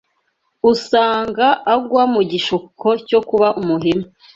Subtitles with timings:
[0.71, 4.05] usanga agwa mu gishuko cyo kuba umuhemu